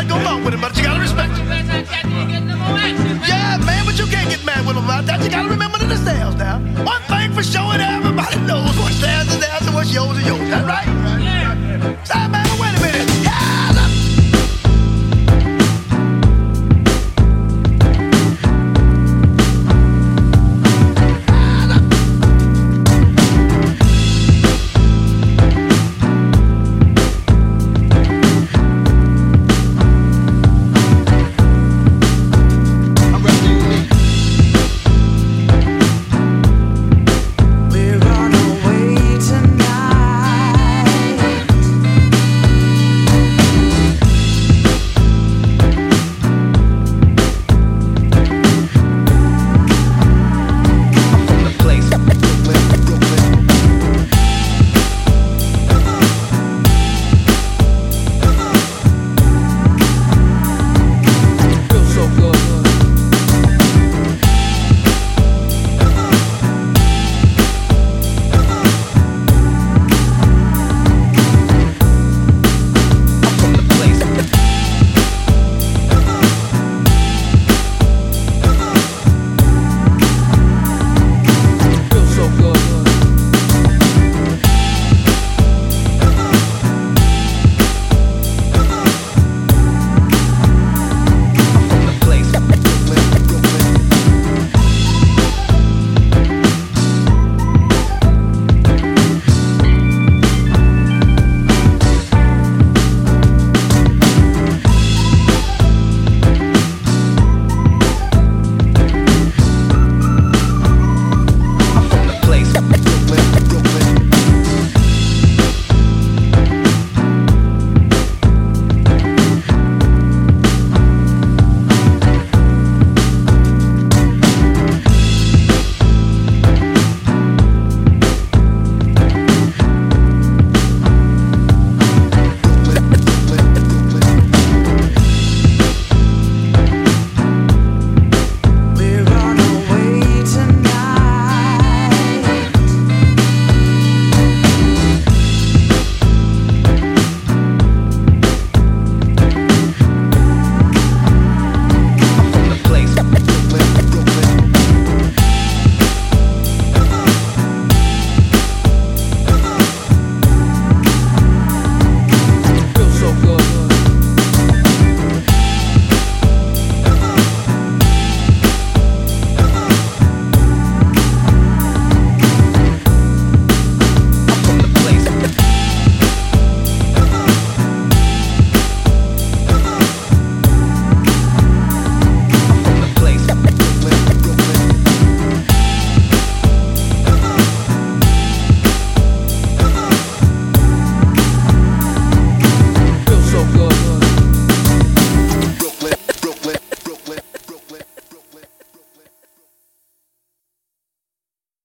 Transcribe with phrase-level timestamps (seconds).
[0.00, 1.44] might go along with him, but you gotta respect it.
[3.28, 4.84] Yeah, man, but you can't get mad with him.
[4.84, 5.22] about that.
[5.22, 6.58] You gotta remember the sales now.
[6.84, 10.48] One thing for sure, everybody knows what's theirs is theirs and what's yours is yours.
[10.48, 11.09] That right.